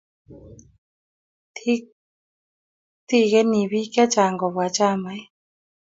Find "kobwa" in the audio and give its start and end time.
4.39-4.65